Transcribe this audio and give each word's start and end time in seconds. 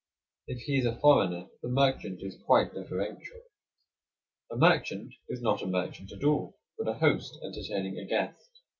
If 0.47 0.61
he 0.63 0.79
is 0.79 0.87
a 0.87 0.99
foreigner, 0.99 1.45
the 1.61 1.69
merchant 1.69 2.23
is 2.23 2.35
quite 2.47 2.73
deferential. 2.73 3.39
A 4.49 4.57
merchant 4.57 5.13
is 5.29 5.43
not 5.43 5.61
a 5.61 5.67
merchant 5.67 6.11
at 6.11 6.23
all, 6.23 6.57
but 6.75 6.87
a 6.87 6.95
host 6.95 7.37
entertaining 7.43 7.99
a 7.99 8.05
guest. 8.05 8.49